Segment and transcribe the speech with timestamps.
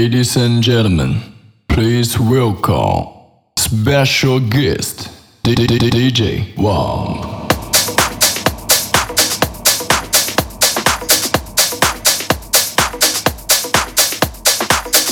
[0.00, 1.20] Ladies and gentlemen,
[1.68, 3.08] please welcome
[3.58, 5.10] special guest
[5.42, 7.18] DJ Wang.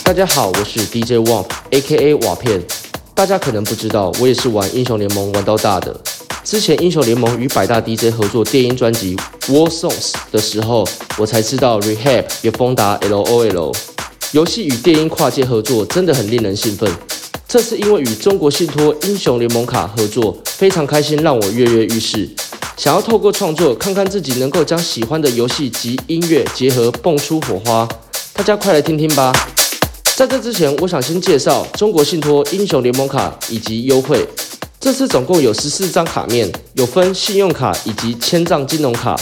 [0.02, 2.62] 大家好，我是 DJ Wang，A.K.A 瓦片。
[3.14, 5.94] 大家可能不知道，我也是玩英雄联盟玩到大的。
[6.42, 9.14] 之前英雄联盟与百大 DJ 合作电音专辑
[9.52, 13.76] 《War Songs》的时候，我才知道 Rehab 也封达 LOL。
[14.32, 16.90] 游戏与电音跨界合作真的很令人兴奋。
[17.48, 22.28] 这次因为与中国信托英雄联盟卡合作，非常开心，让我跃跃欲试，
[22.76, 27.88] 想要透过创作看看自己能够将喜欢的游戏及音乐结合，蹦出火花。
[28.34, 29.32] 大家快来听听吧！
[30.14, 34.28] 在这之前，我想先介绍中国信托英雄联盟卡以及优惠。
[34.78, 39.18] 这次总共有十四张卡面，有分信用卡以及千账金融卡。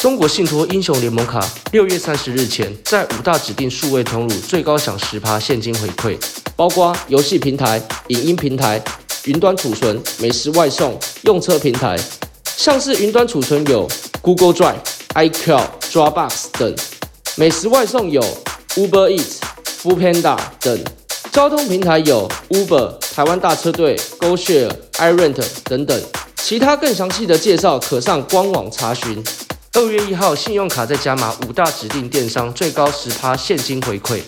[0.00, 6.16] 中国信托英雄联盟卡六月三十日前在五大指定数位通路最高享十趴现金回馈，
[6.56, 8.82] 包括游戏平台、影音平台、
[9.24, 11.98] 云端储存、美食外送、用车平台。
[12.56, 13.86] 像是云端储存有
[14.22, 14.78] Google Drive、
[15.16, 16.72] iCloud、Dropbox 等；
[17.36, 18.22] 美食外送有
[18.76, 19.36] Uber Eats、
[19.82, 20.78] Foodpanda 等；
[21.30, 24.70] 交通平台有 Uber、台湾大车队、GoShare。
[24.94, 26.02] iRent 等等，
[26.36, 29.22] 其他更详细的介绍可上官网查询。
[29.72, 34.20] 二月一号，信用卡再加码五大指定电商，最高十趴现金回馈。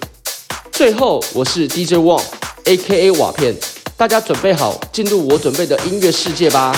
[0.70, 3.52] 最后，我是 DJ Wang，A.K.A 瓦片，
[3.96, 6.72] 大家准备好进入我准备的音乐世界吧。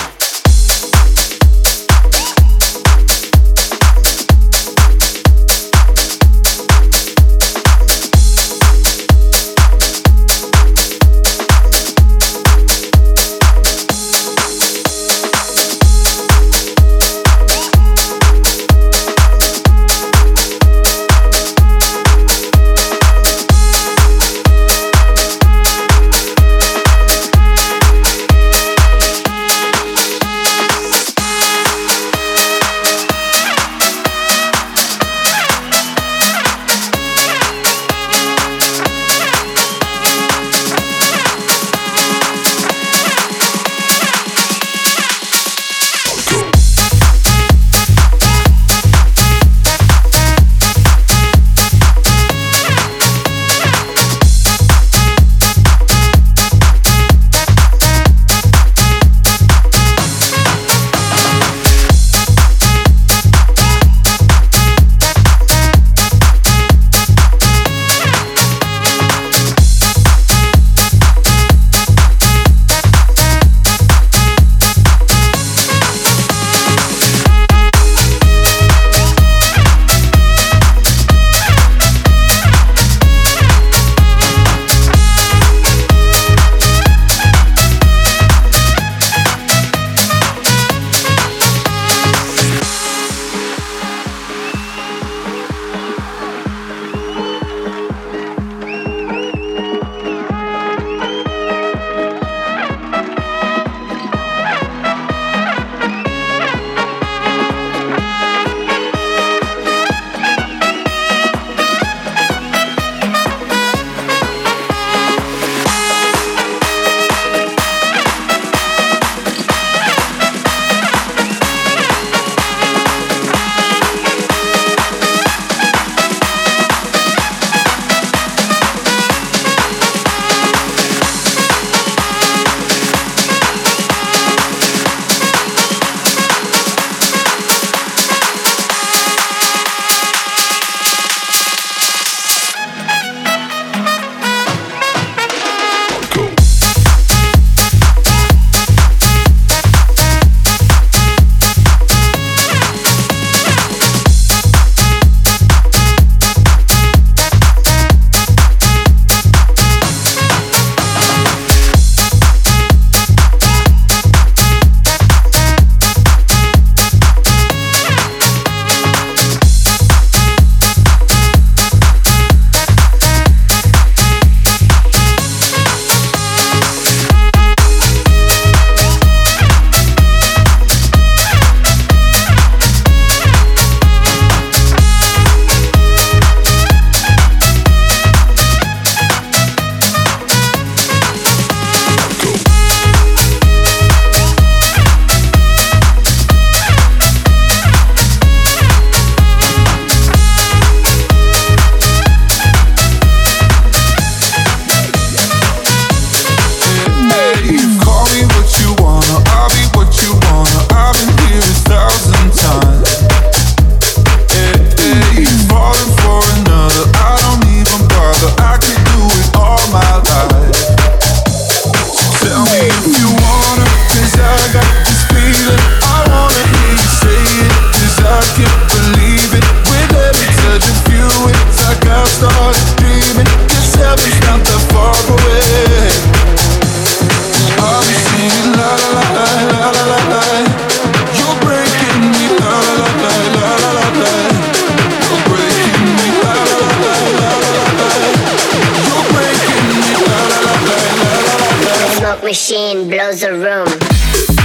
[252.05, 254.44] smoke machine blows a room.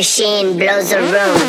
[0.00, 1.39] Machine blows a room.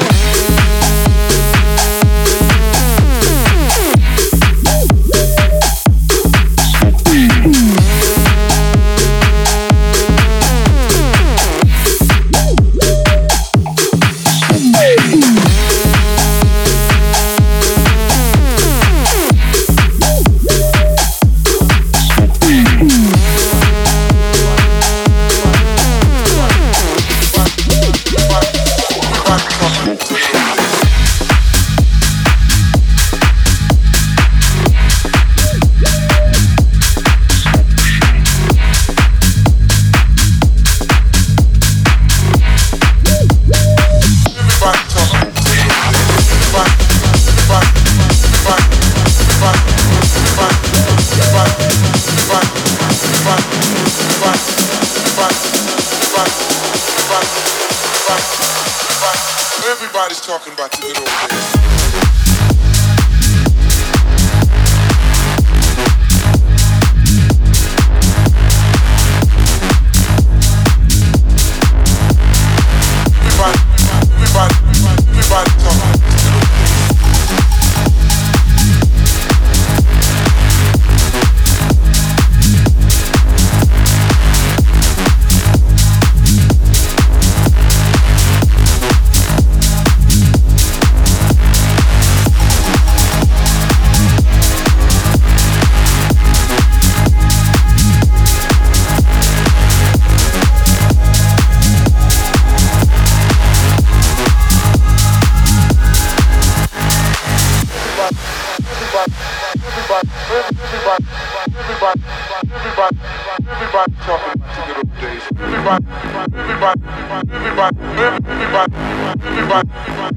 [118.62, 119.70] everybody, everybody,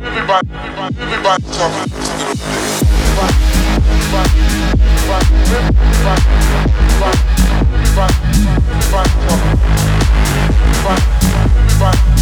[0.04, 2.28] everybody, everybody, everybody talking to the
[3.04, 3.40] everybody,
[3.74, 5.30] everybody, everybody,
[5.84, 6.28] everybody,
[6.84, 7.18] everybody,
[7.72, 8.14] everybody,
[8.68, 9.56] everybody talking,
[10.60, 11.02] everybody,
[11.56, 12.13] everybody.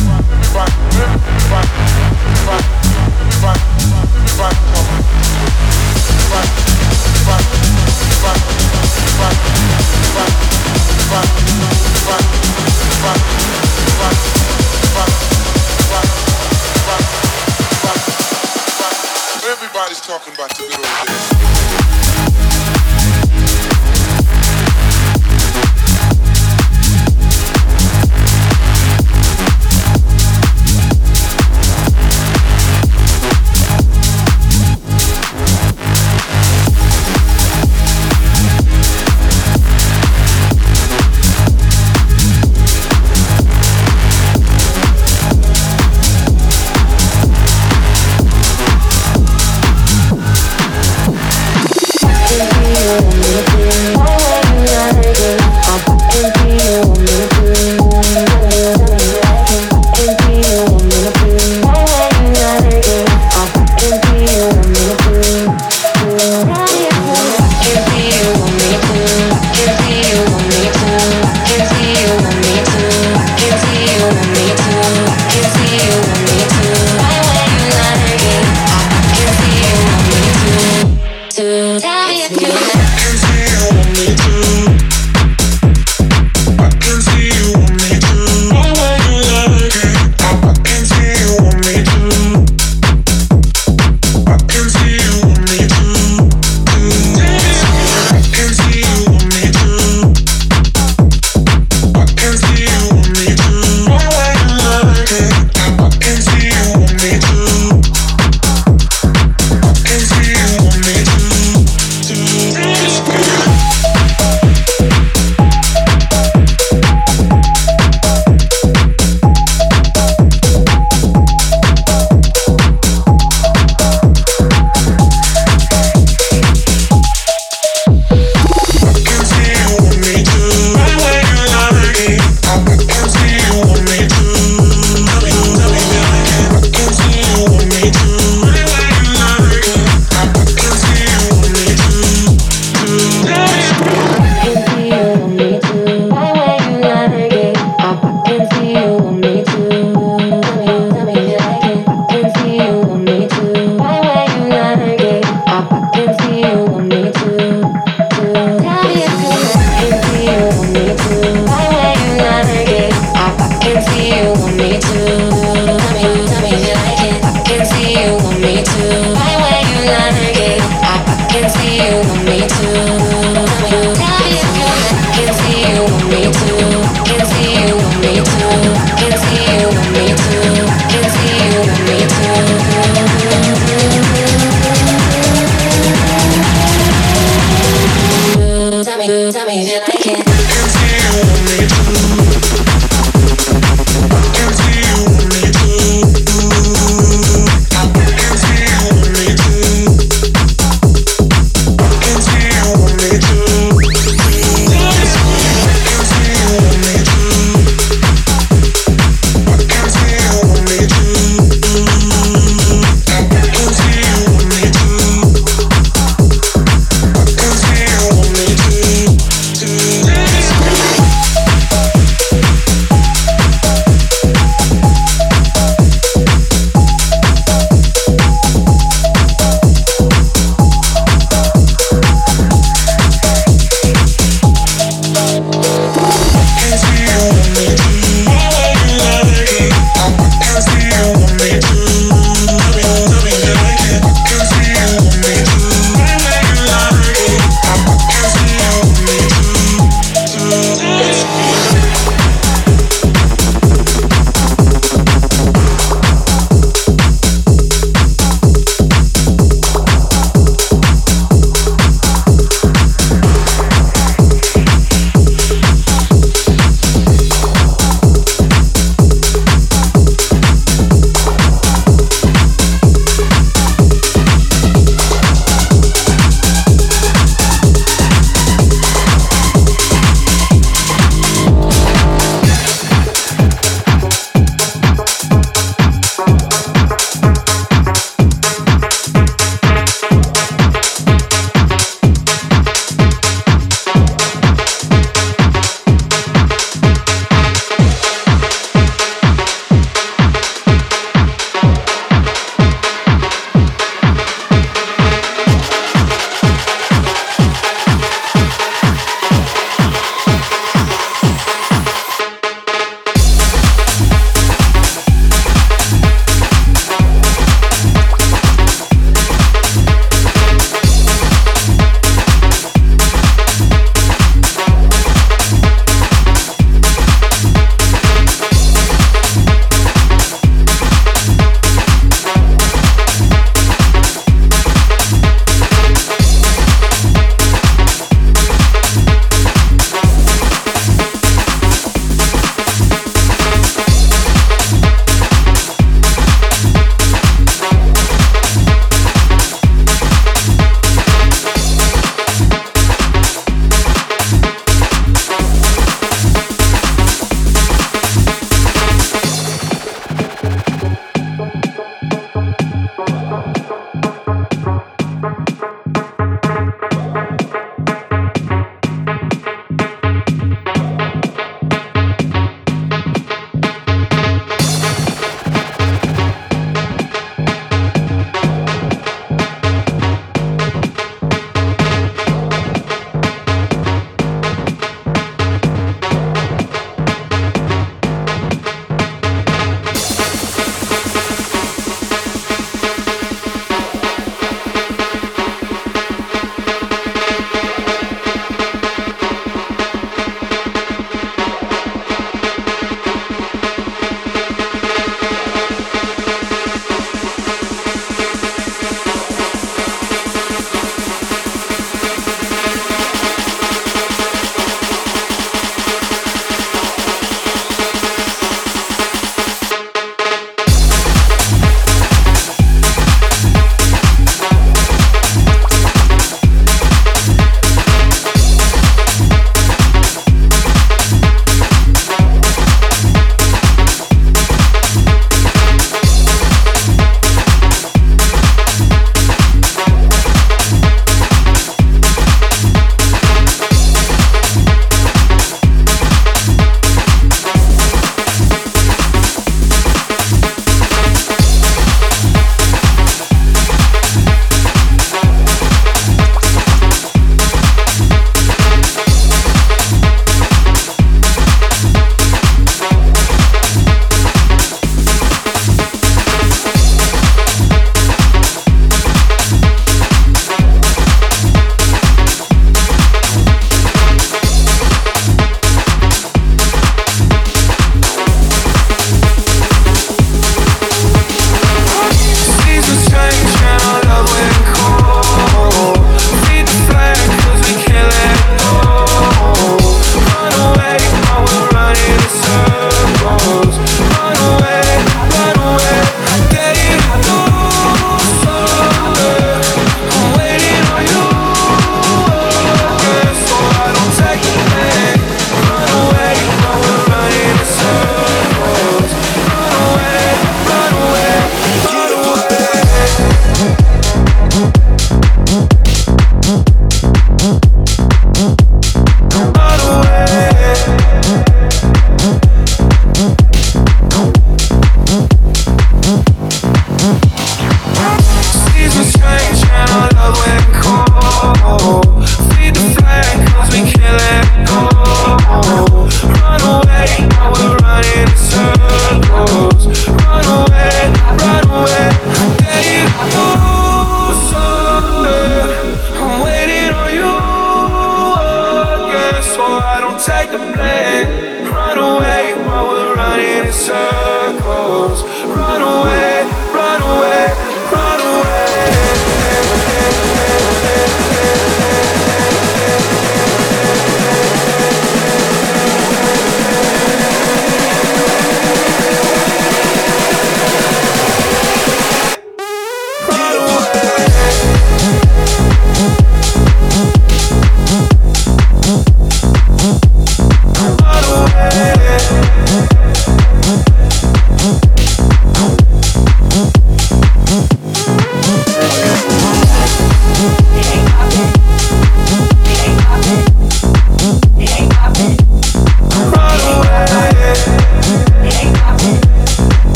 [550.02, 551.70] don't take the blame.
[551.70, 555.22] Run away while we're running in circles.
[555.46, 556.42] Run away,
[556.74, 557.61] run away.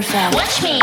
[0.00, 0.78] Watch me.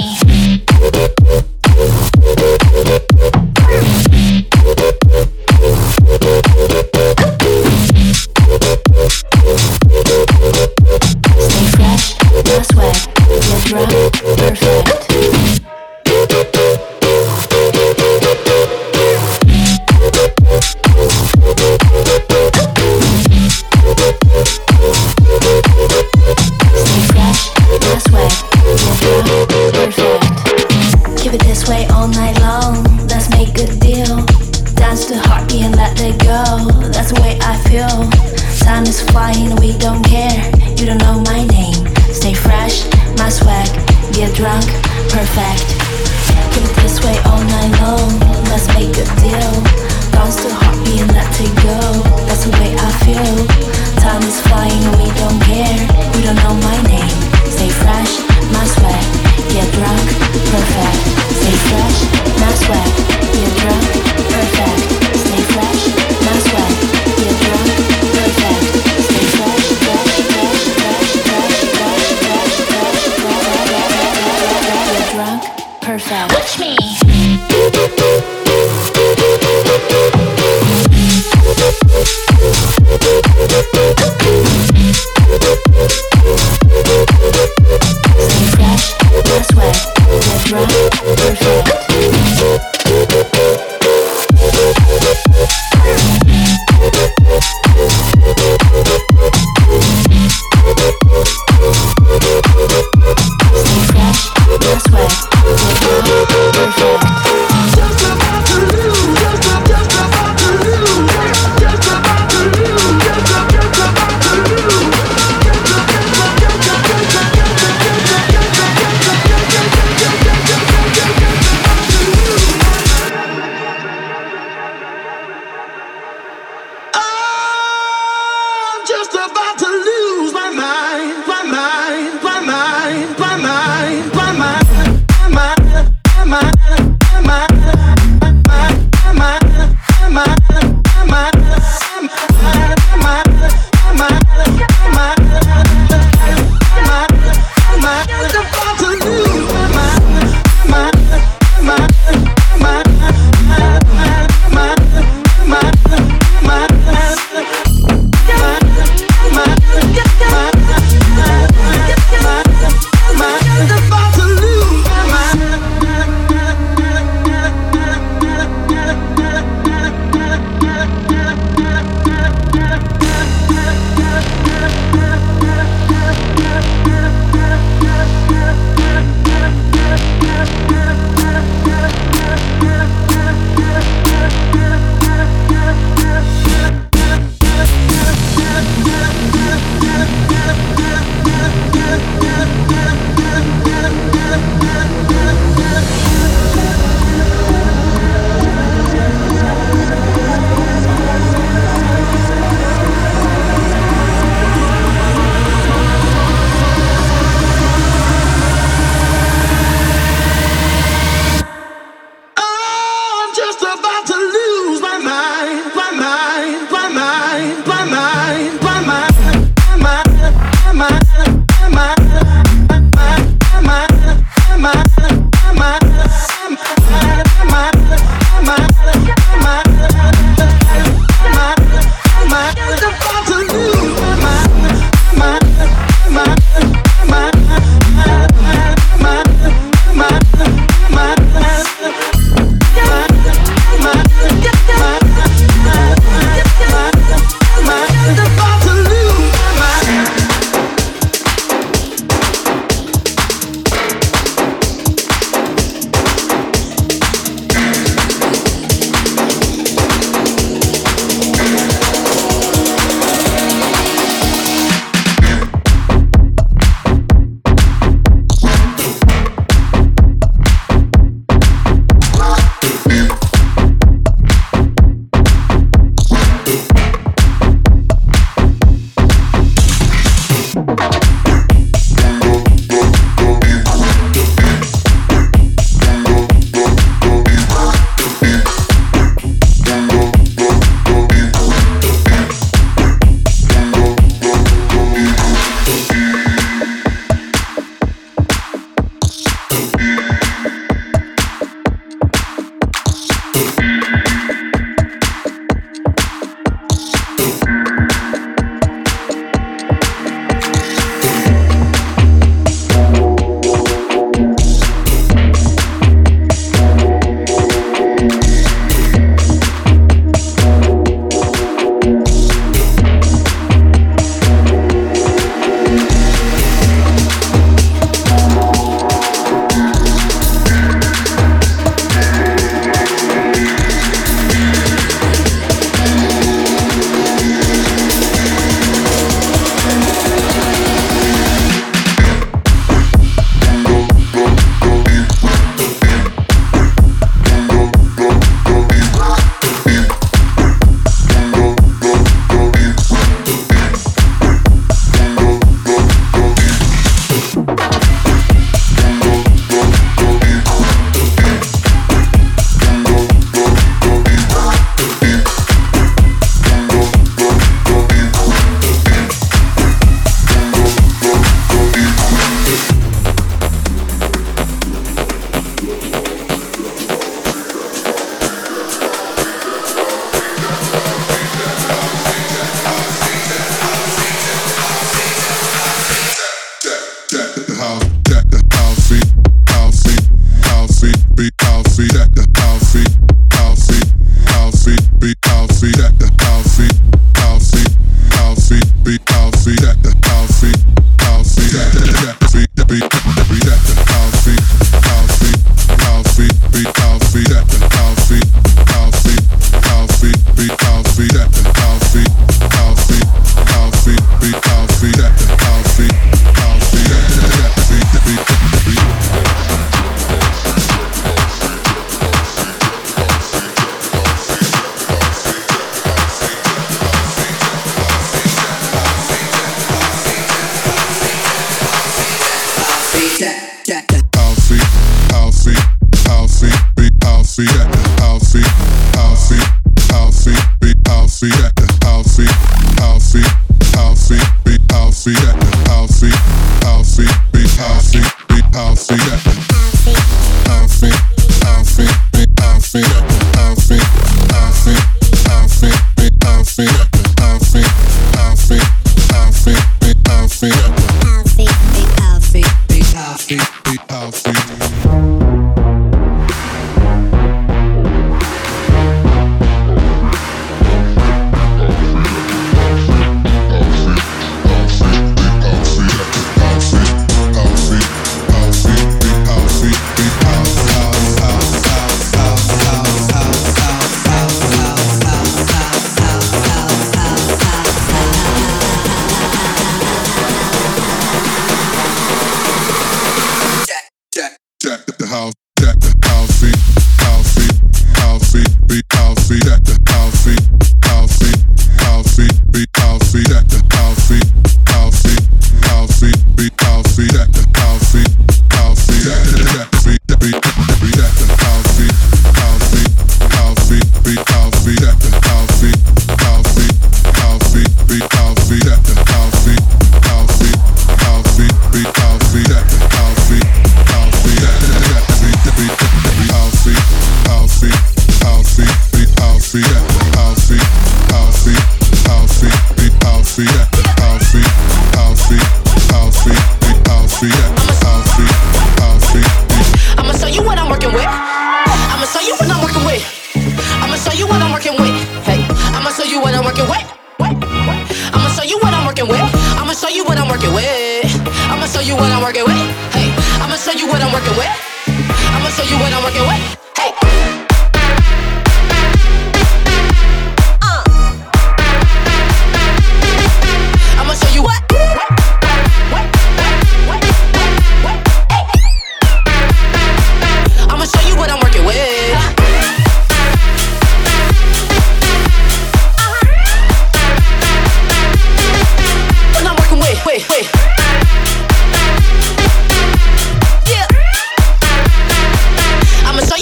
[233.00, 233.75] 发自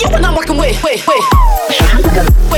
[0.03, 0.83] you I'm working with.
[0.83, 2.52] Wait, wait.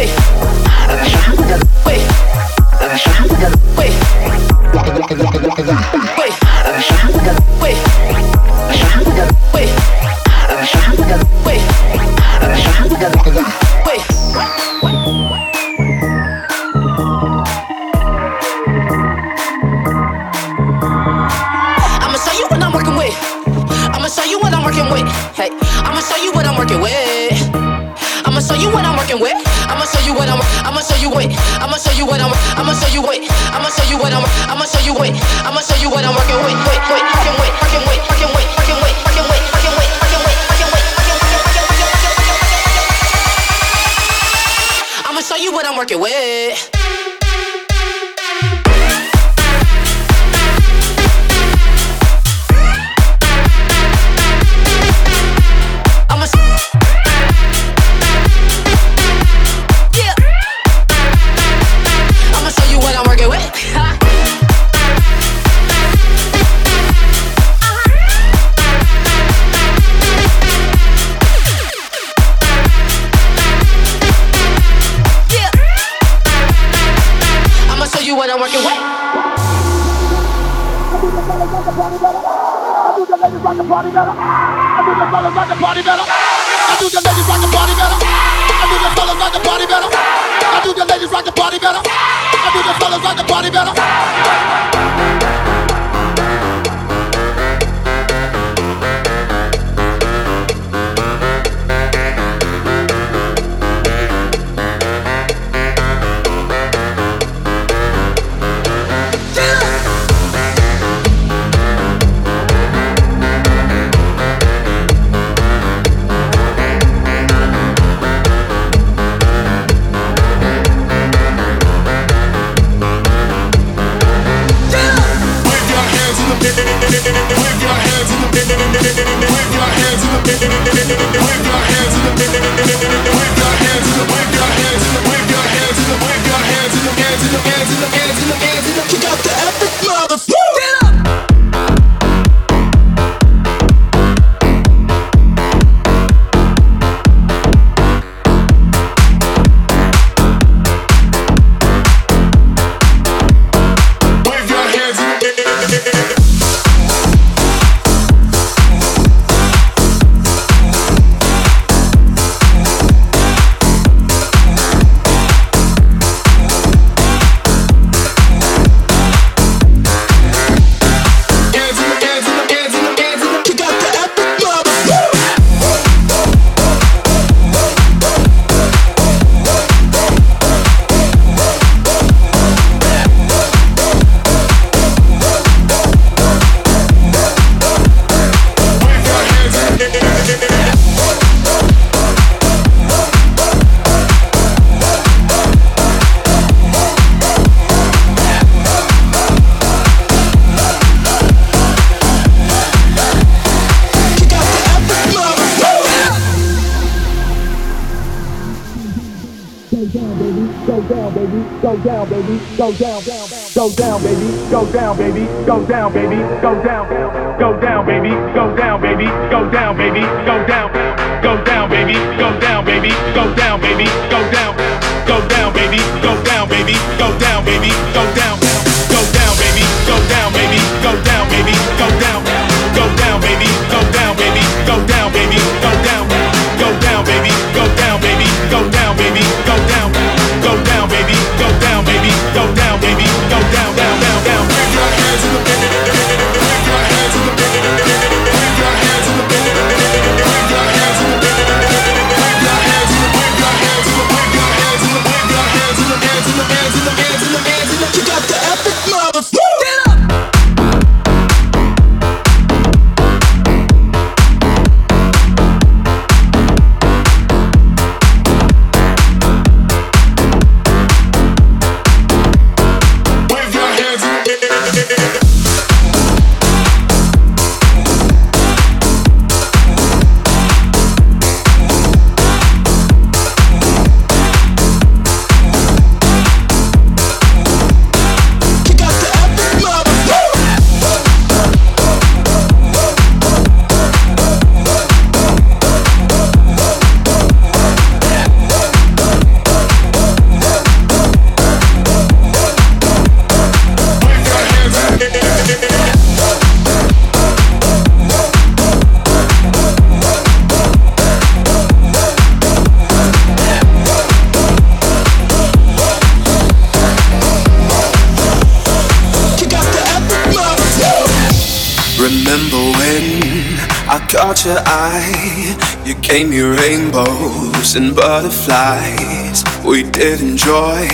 [327.75, 329.43] And butterflies.
[329.65, 330.87] We did enjoy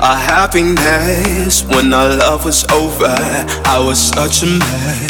[0.00, 1.64] our happiness.
[1.64, 3.14] When our love was over,
[3.64, 5.08] I was such a man.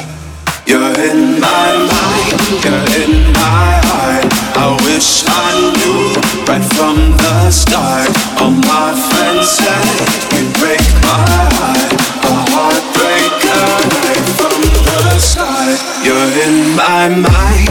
[0.67, 4.29] You're in my mind, you're in my heart.
[4.53, 5.49] I wish I
[5.81, 6.13] knew
[6.45, 8.13] right from the start.
[8.41, 9.89] All my friends said
[10.37, 11.25] you'd break my
[11.57, 13.65] heart, a heartbreaker
[14.05, 15.79] right from the start.
[16.05, 17.68] You're in my mind,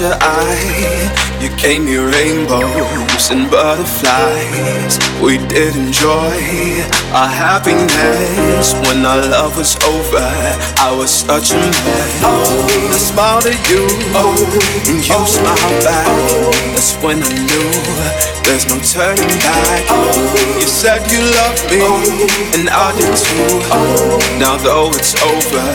[0.00, 1.38] your eye?
[1.40, 4.98] You gave me rainbows and butterflies.
[5.22, 6.34] We did enjoy
[7.14, 8.74] our happiness.
[8.86, 10.22] When our love was over,
[10.78, 12.08] I was such a man.
[12.22, 14.34] Oh, I smiled at you, oh,
[14.86, 16.06] and you smiled back.
[16.74, 17.70] That's when I knew
[18.46, 19.82] there's no turning back.
[19.90, 23.58] Oh, You said you loved me, oh, and I did too.
[23.74, 25.66] Oh, Now though it's over,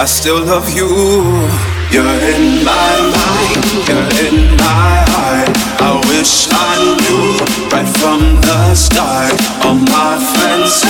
[0.00, 1.73] I still love you.
[1.94, 5.46] You're in my mind, you're in my heart.
[5.78, 7.38] I wish I knew
[7.70, 9.30] right from the start.
[9.62, 10.82] All my friends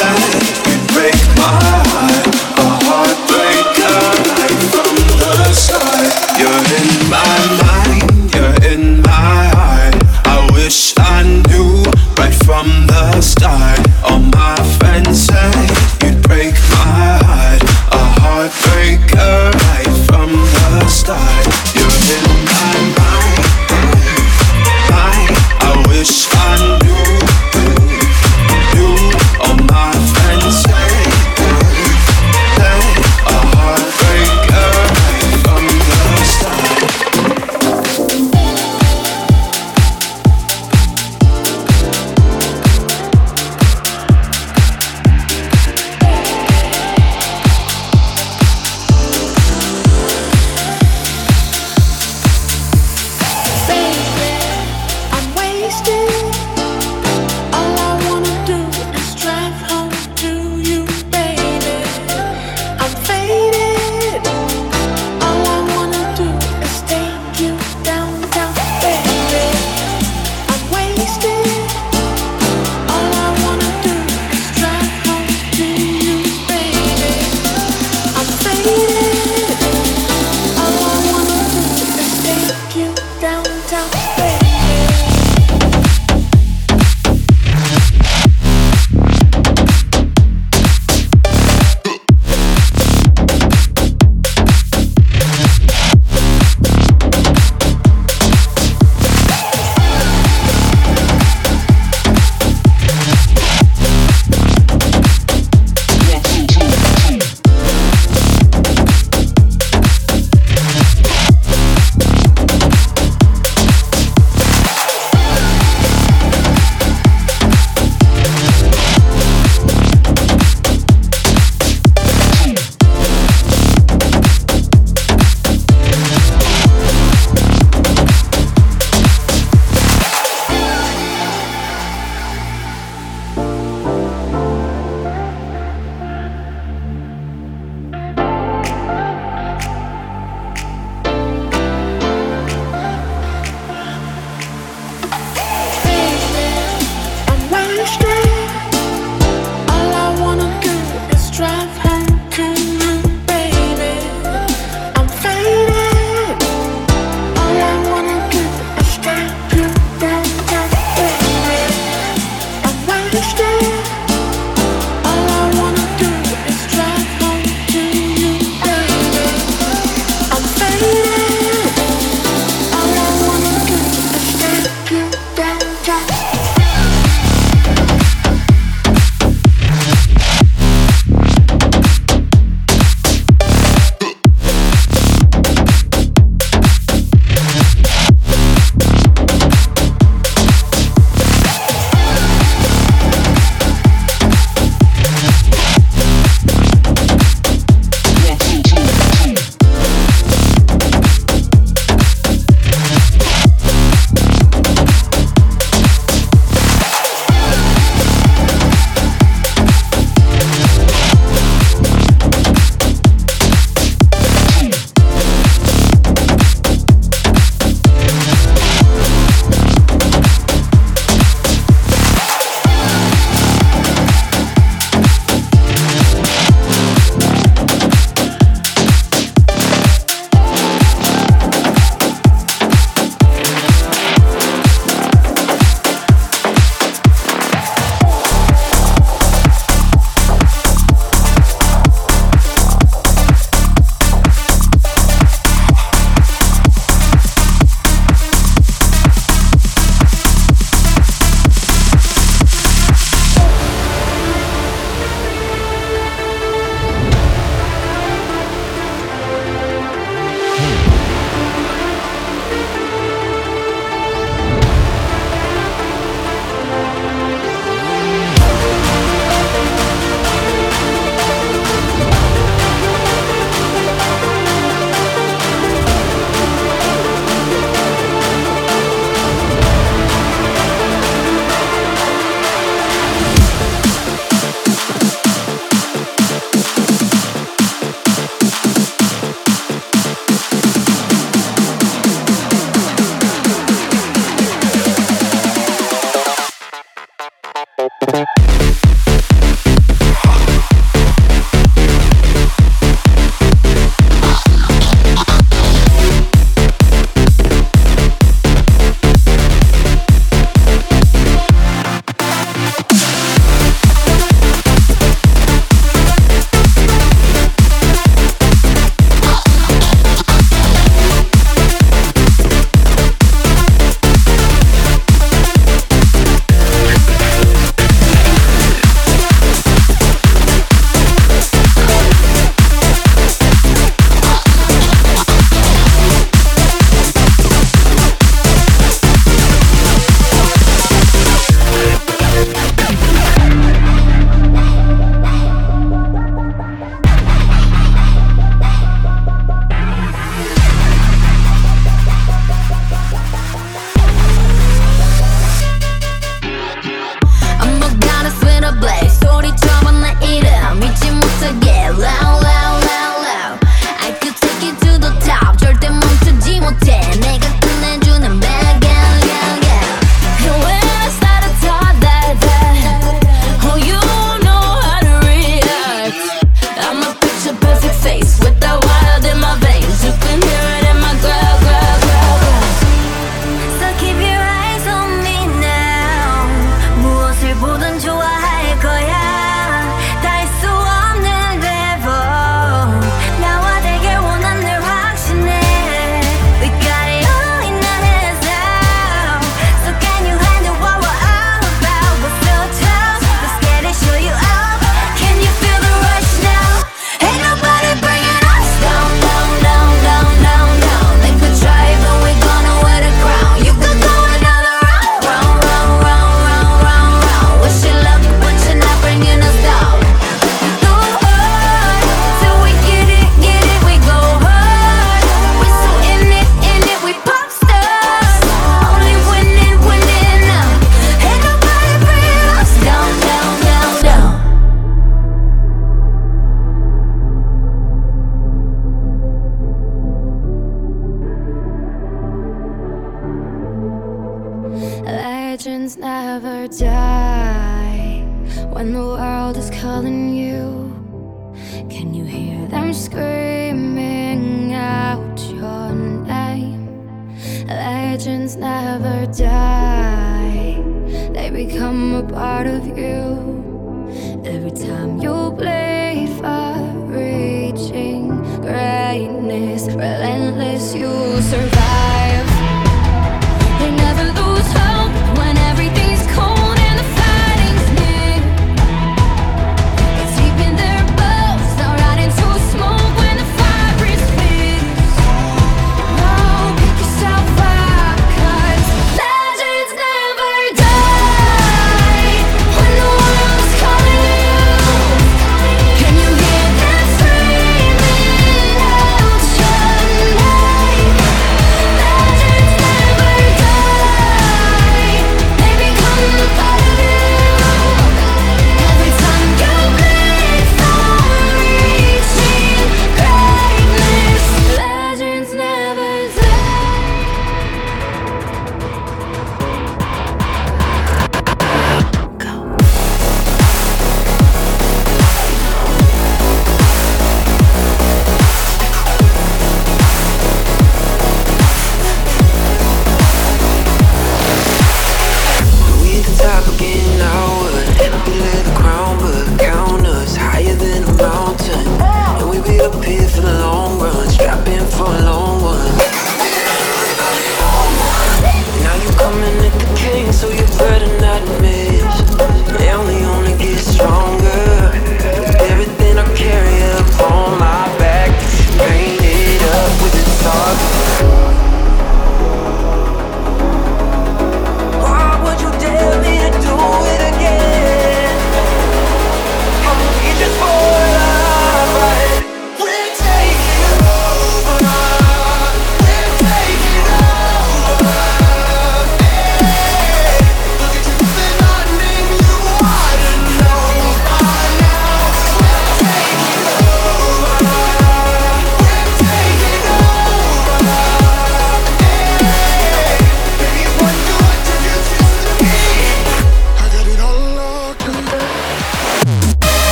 [0.65, 1.61] you'd break my
[1.93, 2.25] heart,